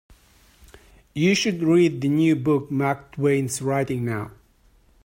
You 1.13 1.35
should 1.35 1.61
read 1.61 2.01
the 2.01 2.09
new 2.09 2.35
book 2.35 2.71
Mark 2.71 3.11
Twain's 3.11 3.61
writing 3.61 4.03
now. 4.03 4.31